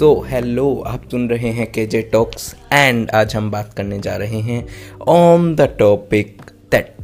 [0.00, 4.16] So hello आप सुन रहे हैं के जे टॉक्स एंड आज हम बात करने जा
[4.16, 4.68] रहे हैं
[5.00, 6.42] on the topic
[6.72, 6.94] that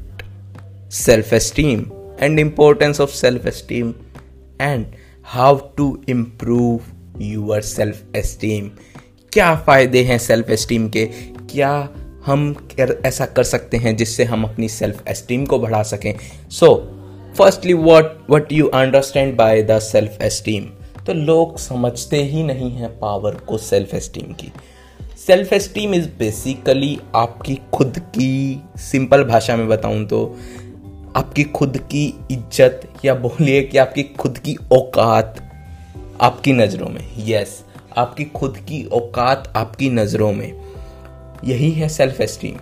[0.93, 1.85] self esteem
[2.21, 3.95] and importance of self esteem
[4.61, 4.87] and
[5.25, 6.81] how to improve
[7.21, 8.71] your self esteem
[9.33, 11.07] क्या फ़ायदे हैं सेल्फ एस्टीम के?
[11.51, 11.89] क्या
[12.27, 16.15] हम कर, ऐसा कर सकते हैं जिससे हम अपनी सेल्फ एस्टीम को बढ़ा सकें?
[16.51, 16.75] So
[17.39, 20.69] firstly what what you understand by the self esteem
[21.07, 24.53] तो लोग समझते ही नहीं हैं पावर को सेल्फ एस्टीम की।
[25.17, 30.25] सेल्फ एस्टीम इज़ बेसिकली आपकी खुद की सिंपल भाषा में बताऊँ तो
[31.17, 35.43] आपकी खुद की इज़्ज़त या बोलिए कि आपकी खुद की औकात
[36.21, 37.63] आपकी नज़रों में। यस
[37.99, 40.53] आपकी खुद की औकात आपकी नज़रों में।
[41.45, 42.57] यही है सेल्फ एस्टीम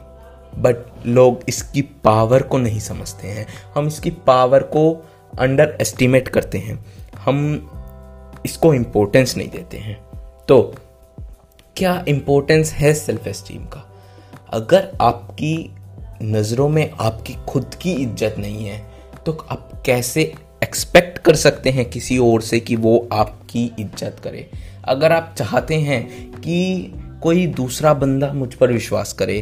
[0.63, 4.91] बट लोग इसकी पावर को नहीं समझते हैं। हम इसकी पावर को
[5.39, 6.85] अंडर एस्टिमेट करते हैं।
[7.19, 7.71] हम
[8.47, 9.97] इसको इम्पोर्टेंस नहीं देते हैं।
[10.49, 10.75] तो
[11.77, 13.85] क्या इम्पोर्टेंस है सेल्फ एस्टीम का?
[14.53, 15.71] अगर आपकी
[16.23, 18.83] नज़रों में आपकी खुद की इज़्ज़त नहीं है
[19.27, 20.23] तो आप कैसे
[20.63, 24.49] एक्सपेक्ट कर सकते हैं किसी और से कि वो आपकी इज़्ज़त करे?
[24.85, 29.39] अगर आप चाहते हैं कि कोई दूसरा बंदा मुझ पर विश्वास करे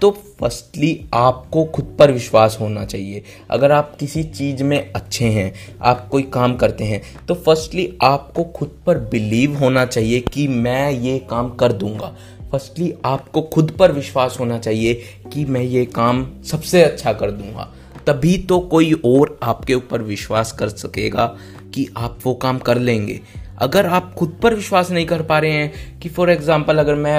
[0.00, 5.52] तो फर्स्टली आपको खुद पर विश्वास होना चाहिए। अगर आप किसी चीज़ में अच्छे हैं,
[5.82, 10.90] आप कोई काम करते हैं तो फर्स्टली आपको खुद पर बिलीव होना चाहिए कि मैं
[10.90, 12.14] ये काम कर दूँगा।
[12.52, 14.94] फर्स्टली आपको खुद पर विश्वास होना चाहिए
[15.32, 17.68] कि मैं ये काम सबसे अच्छा कर दूँगा।
[18.06, 21.26] तभी तो कोई और आपके ऊपर विश्वास कर सकेगा
[21.74, 23.20] कि आप वो काम कर लेंगे।
[23.58, 27.16] अगर आप खुद पर विश्वास नहीं कर पा रहे हैं कि फॉर एग्ज़ाम्पल अगर मैं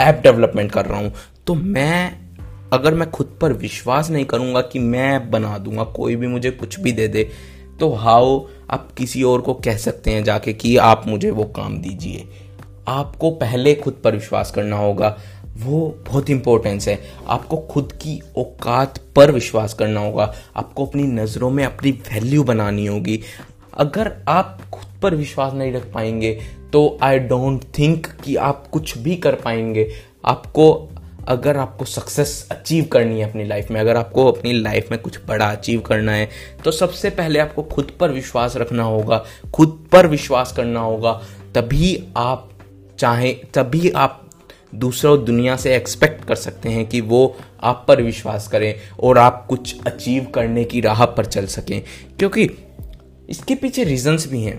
[0.00, 1.12] ऐप डेवलपमेंट कर रहा हूँ
[1.46, 2.18] तो मैं,
[2.72, 6.80] अगर मैं खुद पर विश्वास नहीं करूँगा कि मैं बना दूँगा, कोई भी मुझे कुछ
[6.80, 7.30] भी दे दे
[7.80, 11.78] तो हाउ आप किसी और को कह सकते हैं जाके कि आप मुझे वो काम
[11.78, 12.28] दीजिए।
[12.88, 15.16] आपको पहले खुद पर विश्वास करना होगा।
[15.58, 16.98] वो बहुत इंपॉर्टेंस है।
[17.28, 22.86] आपको खुद की औकात पर विश्वास करना होगा। आपको अपनी नज़रों में अपनी वैल्यू बनानी
[22.86, 23.20] होगी।
[23.74, 26.38] अगर आप खुद पर विश्वास नहीं रख पाएँगे
[26.72, 29.90] तो आई डोंट थिंक कि आप कुछ भी कर पाएँगे।
[30.24, 30.88] आपको
[31.28, 35.18] अगर आपको सक्सेस अचीव करनी है अपनी लाइफ में, अगर आपको अपनी लाइफ में कुछ
[35.28, 36.28] बड़ा अचीव करना है
[36.64, 41.20] तो सबसे पहले आपको खुद पर विश्वास रखना होगा, खुद पर विश्वास करना होगा।
[41.54, 42.50] तभी आप
[42.98, 44.30] चाहें, तभी आप
[44.74, 49.46] दूसरों दुनिया से एक्सपेक्ट कर सकते हैं कि वो आप पर विश्वास करें और आप
[49.46, 51.82] कुछ अचीव करने की राह पर चल सकें।
[52.18, 52.50] क्योंकि
[53.30, 54.58] इसके पीछे रीजंस भी हैं।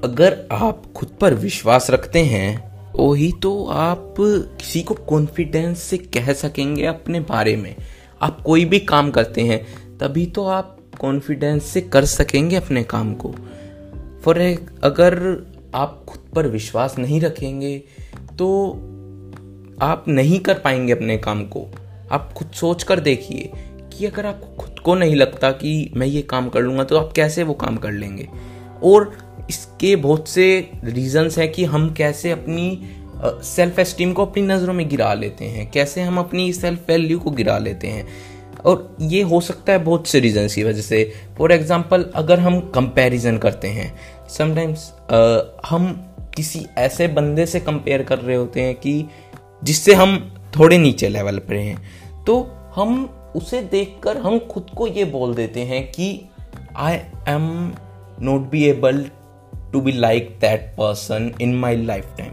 [0.00, 6.32] अगर आप खुद पर विश्वास रखते हैं वही तो आप किसी को कॉन्फिडेंस से कह
[6.32, 7.74] सकेंगे अपने बारे में।
[8.22, 9.64] आप कोई भी काम करते हैं,
[9.98, 13.34] तभी तो आप कॉन्फिडेंस से कर सकेंगे अपने काम को।
[14.24, 14.38] फॉर
[14.84, 15.16] अगर
[15.74, 17.76] आप खुद पर विश्वास नहीं रखेंगे
[18.38, 18.70] तो
[19.82, 21.66] आप नहीं कर पाएँगे अपने काम को।
[22.10, 23.50] आप खुद सोच कर देखिए
[23.92, 27.12] कि अगर आपको खुद को नहीं लगता कि मैं ये काम कर लूँगा तो आप
[27.12, 28.28] कैसे वो काम कर लेंगे?
[28.82, 29.16] और
[29.50, 30.46] इसके बहुत से
[30.84, 32.88] रीजंस हैं कि हम कैसे अपनी
[33.24, 37.30] सेल्फ एस्टीम को अपनी नज़रों में गिरा लेते हैं, कैसे हम अपनी सेल्फ वैल्यू को
[37.30, 38.06] गिरा लेते हैं।
[38.64, 42.58] और ये हो सकता है बहुत से रीजंस की वजह से। फॉर एग्जांपल अगर हम
[42.74, 43.92] कंपैरिजन करते हैं
[44.28, 44.90] समटाइम्स
[45.66, 45.86] हम
[46.36, 49.04] किसी ऐसे बंदे से कंपेयर कर रहे होते हैं कि
[49.64, 50.18] जिससे हम
[50.58, 52.40] थोड़े नीचे लेवल पर हैं तो
[52.74, 53.04] हम
[53.36, 56.08] उसे देखकर हम खुद को ये बोल देते हैं कि
[56.76, 56.94] I
[57.28, 57.72] am
[58.20, 59.04] not be able
[59.74, 62.32] to be like that person in my life time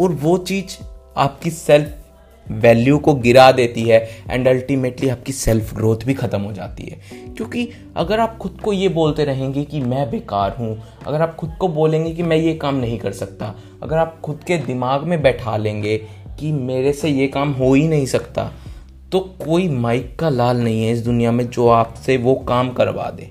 [0.00, 0.78] और वो चीज़
[1.16, 1.98] आपकी सेल्फ
[2.46, 3.98] वैल्यू को गिरा देती है
[4.30, 7.00] एंड अल्टीमेटली आपकी सेल्फ ग्रोथ भी खत्म हो जाती है।
[7.36, 11.54] क्योंकि अगर आप खुद को ये बोलते रहेंगे कि मैं बेकार हूँ, अगर आप खुद
[11.60, 15.22] को बोलेंगे कि मैं ये काम नहीं कर सकता, अगर आप खुद के दिमाग में
[15.22, 15.96] बैठा लेंगे
[16.40, 18.50] कि मेरे से ये काम हो ही नहीं सकता
[19.12, 23.10] तो कोई माइक का लाल नहीं है इस दुनिया में जो आपसे वो काम करवा
[23.10, 23.30] दे।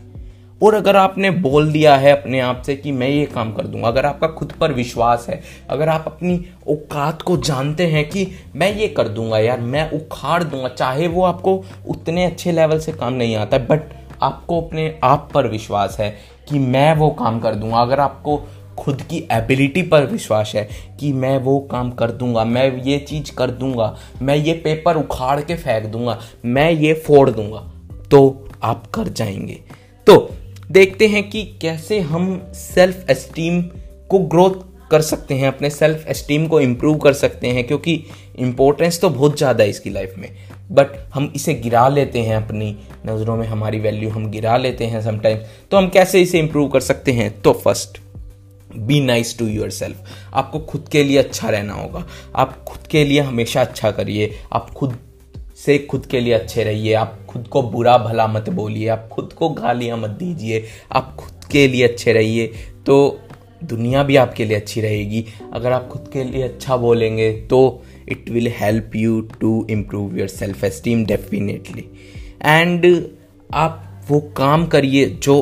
[0.62, 3.88] और अगर आपने बोल दिया है अपने आप से कि मैं ये काम कर दूँगा,
[3.88, 6.36] अगर आपका खुद पर विश्वास है, अगर आप अपनी
[6.70, 11.24] औकात को जानते हैं कि मैं ये कर दूँगा यार, मैं उखाड़ दूँगा, चाहे वो
[11.24, 13.94] आपको उतने अच्छे लेवल से काम नहीं आता है बट
[14.24, 16.10] आपको अपने आप पर विश्वास है
[16.50, 18.38] कि मैं वो काम कर दूँगा। अगर आपको
[18.80, 20.68] खुद की एबिलिटी पर विश्वास है
[21.00, 25.40] कि मैं वो काम कर दूँगा, मैं ये चीज़ कर दूँगा, मैं ये पेपर उखाड़
[25.42, 27.60] के फेंक दूँगा, मैं ये फोड़ दूँगा
[28.12, 29.60] तो आप कर जाएँगे।
[30.08, 30.30] तो
[30.72, 32.26] देखते हैं कि कैसे हम
[32.56, 33.62] सेल्फ एस्टीम
[34.10, 34.60] को ग्रोथ
[34.92, 38.04] कर सकते हैं, अपने सेल्फ एस्टीम को इम्प्रूव कर सकते हैं, क्योंकि
[38.38, 40.30] इम्पोर्टेंस तो बहुत ज़्यादा है इसकी लाइफ में।
[40.72, 42.76] बट हम इसे गिरा लेते हैं अपनी
[43.06, 46.80] नज़रों में, हमारी वैल्यू हम गिरा लेते हैं समटाइम्स तो हम कैसे इसे इम्प्रूव कर
[46.82, 47.30] सकते हैं?
[47.42, 48.00] तो first
[48.78, 53.04] be nice to your self आपको खुद के लिए अच्छा रहना होगा। आप खुद के
[53.06, 54.98] लिए हमेशा अच्छा करिए। आप खुद
[55.66, 59.34] से खुद के लिए अच्छे रहिए। आप खुद को बुरा भला मत बोलिए। आप खुद
[59.34, 62.48] को गालियाँ मत दीजिए। आप खुद के लिए अच्छे रहिए।
[62.86, 63.20] तो
[63.64, 68.30] दुनिया भी आपके लिए अच्छी रहेगी। अगर आप खुद के लिए अच्छा बोलेंगे तो it
[68.30, 71.86] will help you to improve your self esteem definitely
[72.44, 73.08] and
[73.54, 75.38] आप वो काम करिए जो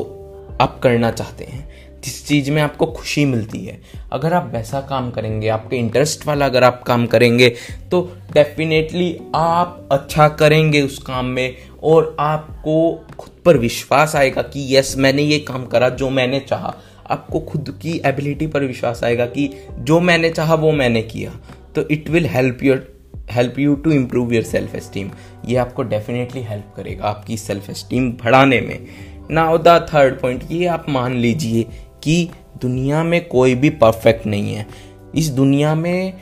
[0.60, 1.69] आप करना चाहते हैं।
[2.04, 3.80] जिस चीज़ में आपको खुशी मिलती है।
[4.12, 7.48] अगर आप वैसा काम करेंगे, आपके इंटरेस्ट वाला अगर आप काम करेंगे
[7.90, 8.00] तो
[8.32, 14.94] डेफिनेटली आप अच्छा करेंगे उस काम में और आपको खुद पर विश्वास आएगा कि यस
[14.98, 16.74] मैंने ये काम करा जो मैंने चाहा।
[17.10, 21.32] आपको खुद की एबिलिटी पर विश्वास आएगा कि जो मैंने चाहा, वो मैंने किया।
[21.74, 22.86] तो it will help your
[23.30, 25.10] help you to improve your self esteem
[25.48, 28.86] ये आपको डेफिनेटली हेल्प करेगा आपकी सेल्फ एस्टीम बढ़ाने में।
[29.30, 31.66] नाउ द थर्ड पॉइंट ये आप मान लीजिए
[32.02, 32.30] कि
[32.62, 34.66] दुनिया में कोई भी परफेक्ट नहीं है।
[35.14, 36.12] इस दुनिया में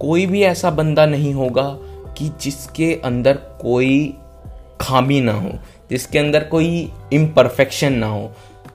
[0.00, 1.68] कोई भी ऐसा बंदा नहीं होगा
[2.18, 4.14] कि जिसके अंदर कोई
[4.80, 5.50] खामी ना हो,
[5.90, 8.32] जिसके अंदर कोई इम्परफेक्शन ना हो।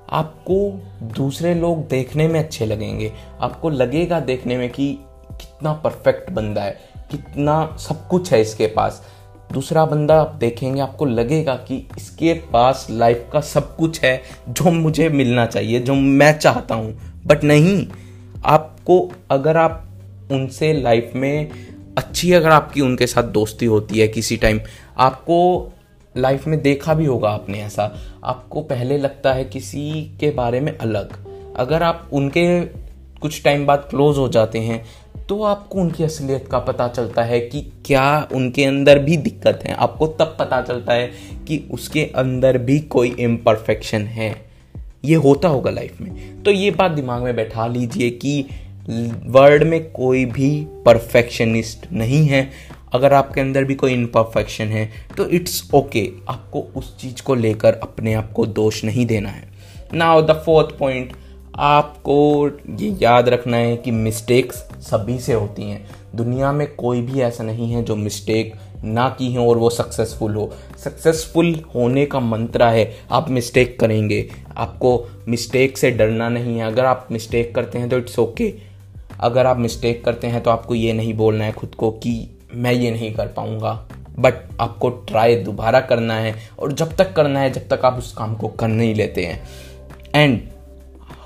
[0.10, 0.56] आपको
[1.04, 3.12] दूसरे लोग देखने में अच्छे लगेंगे।
[3.42, 4.94] आपको लगेगा देखने में कि
[5.32, 6.80] कितना परफेक्ट बंदा है,
[7.12, 9.02] कितना सब कुछ है इसके पास।
[9.52, 14.72] दूसरा बंदा आप देखेंगे, आपको लगेगा कि इसके पास लाइफ का सब कुछ है जो
[14.72, 17.88] मुझे मिलना चाहिए, जो मैं चाहता हूँ। बट नहीं,
[18.46, 19.88] आपको अगर आप
[20.32, 21.52] उनसे लाइफ में
[21.98, 24.60] अच्छी अगर आपकी उनके साथ दोस्ती होती है किसी टाइम
[24.98, 25.38] आपको
[26.16, 27.92] लाइफ में देखा भी होगा आपने ऐसा।
[28.24, 31.14] आपको पहले लगता है किसी के बारे में अलग।
[31.56, 32.62] अगर आप उनके
[33.22, 34.84] कुछ टाइम बाद क्लोज हो जाते हैं
[35.32, 39.74] तो आपको उनकी असलियत का पता चलता है कि क्या उनके अंदर भी दिक्कत है।
[39.74, 41.06] आपको तब पता चलता है
[41.48, 44.30] कि उसके अंदर भी कोई इम्परफेक्शन है।
[45.06, 48.46] ये होता होगा लाइफ में। तो ये बात दिमाग में बैठा लीजिए कि
[49.26, 50.50] वर्ल्ड में कोई भी
[50.86, 52.48] परफेक्शनिस्ट नहीं है।
[52.94, 56.30] अगर आपके अंदर भी कोई इम्परफेक्शन है तो इट्स ओके okay.
[56.30, 59.50] आपको उस चीज़ को लेकर अपने आप को दोष नहीं देना है।
[59.94, 61.14] नाउ द फोर्थ पॉइंट
[61.56, 62.50] आपको
[62.80, 67.44] ये याद रखना है कि मिस्टेक्स सभी से होती हैं। दुनिया में कोई भी ऐसा
[67.44, 68.54] नहीं है जो मिस्टेक
[68.84, 74.30] ना की हो और वो सक्सेसफुल हो। सक्सेसफुल होने का मंत्र है, आप मिस्टेक करेंगे।
[74.58, 78.60] आपको मिस्टेक से डरना नहीं है। अगर आप मिस्टेक करते हैं तो इट्स ओके okay.
[79.20, 82.74] अगर आप मिस्टेक करते हैं तो आपको ये नहीं बोलना है खुद को कि मैं
[82.74, 83.74] ये नहीं कर पाऊँगा।
[84.20, 88.12] बट आपको ट्राई दोबारा करना है और जब तक करना है, जब तक आप उस
[88.14, 89.44] काम को कर नहीं लेते हैं।
[90.16, 90.42] एंड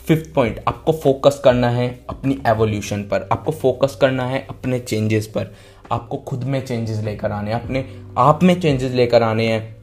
[0.08, 5.28] फिफ्थ पॉइंट आपको फोकस करना है अपनी एवोल्यूशन पर, आपको फोकस करना है अपने चेंजेस
[5.28, 5.54] पर।
[5.92, 7.86] आपको खुद में चेंजेस लेकर आने हैं, अपने
[8.18, 9.76] आप में चेंजेस लेकर आने हैं।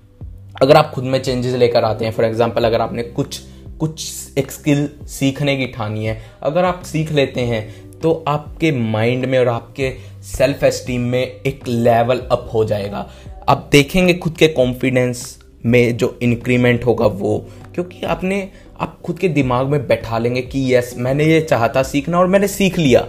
[0.63, 3.41] अगर आप खुद में चेंजेस लेकर आते हैं फॉर एग्ज़ाम्पल अगर आपने कुछ
[3.81, 9.25] कुछ एक स्किल सीखने की ठानी है, अगर आप सीख लेते हैं तो आपके माइंड
[9.27, 9.91] में और आपके
[10.27, 13.09] सेल्फ एस्टीम में एक लेवल अप हो जाएगा।
[13.49, 17.39] आप देखेंगे खुद के कॉन्फिडेंस में जो इंक्रीमेंट होगा वो,
[17.75, 18.49] क्योंकि आपने
[18.82, 22.49] आप खुद के दिमाग में बैठा लेंगे कि यस मैंने ये चाहता सीखना और मैंने
[22.49, 23.00] सीख लिया।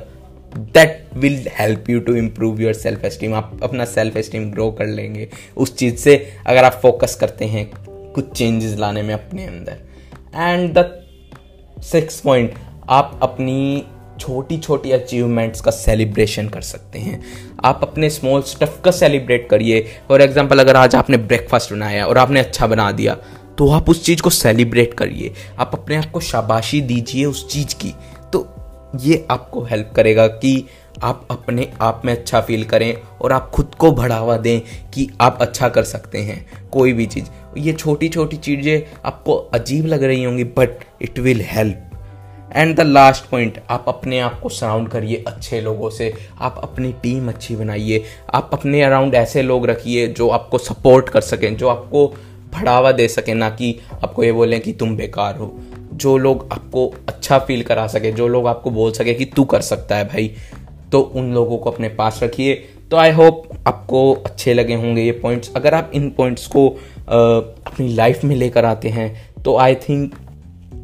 [0.51, 4.87] That will help you to improve your self esteem आप अपना सेल्फ एस्टीम ग्रो कर
[4.87, 5.27] लेंगे।
[5.57, 6.15] उस चीज़ से
[6.47, 7.65] अगर आप फोकस करते हैं,
[8.13, 9.79] कुछ चेंजेस लाने में अपने अंदर।
[10.35, 10.85] एंड द
[11.83, 12.53] सिक्स पॉइंट
[12.89, 13.86] आप अपनी
[14.19, 17.21] छोटी छोटी अचीवमेंट्स का सेलिब्रेशन कर सकते हैं।
[17.65, 22.17] आप अपने स्मॉल स्टफ़ का सेलिब्रेट करिए। फॉर एग्ज़ाम्पल अगर आज आपने ब्रेकफास्ट बनाया और
[22.17, 23.17] आपने अच्छा बना दिया
[23.57, 27.75] तो आप उस चीज़ को सेलिब्रेट करिए। आप अपने आप को शाबाशी दीजिए उस चीज़
[27.75, 27.93] की।
[28.33, 28.48] तो
[29.01, 30.65] ये आपको हेल्प करेगा कि
[31.03, 34.60] आप अपने आप में अच्छा फील करें और आप खुद को बढ़ावा दें
[34.93, 37.25] कि आप अच्छा कर सकते हैं, कोई भी चीज़।
[37.57, 41.89] ये छोटी छोटी चीज़ें आपको अजीब लग रही होंगी but it will help
[42.55, 46.91] and the last point आप अपने आप को सराउंड करिए अच्छे लोगों से। आप अपनी
[47.03, 51.67] टीम अच्छी बनाइए। आप अपने अराउंड ऐसे लोग रखिए जो आपको सपोर्ट कर सकें, जो
[51.67, 52.13] आपको
[52.53, 55.53] बढ़ावा दे सकें ना कि आपको ये बोलें कि तुम बेकार हो।
[55.93, 59.62] जो लोग आपको अच्छा फील करा सके जो लोग आपको बोल सके कि तू कर
[59.62, 60.31] सकता है भाई
[60.91, 62.53] तो उन लोगों को अपने पास रखिए।
[62.91, 67.15] तो आई होप आपको अच्छे लगे होंगे ये पॉइंट्स अगर आप इन पॉइंट्स को आ,
[67.67, 70.13] अपनी लाइफ में लेकर आते हैं तो आई थिंक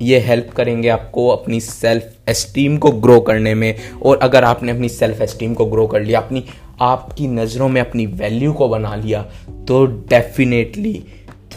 [0.01, 4.89] ये हेल्प करेंगे आपको अपनी सेल्फ एस्टीम को ग्रो करने में। और अगर आपने अपनी
[4.89, 6.43] सेल्फ एस्टीम को ग्रो कर लिया अपनी
[6.81, 9.21] आपकी नज़रों में अपनी वैल्यू को बना लिया
[9.67, 11.03] तो डेफिनेटली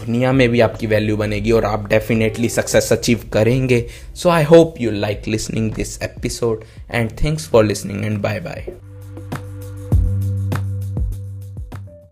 [0.05, 4.81] दुनिया में भी आपकी वैल्यू बनेगी और आप डेफिनेटली सक्सेस अचीव करेंगे। So I hope
[4.81, 8.67] you like listening this episode and thanks for listening and bye bye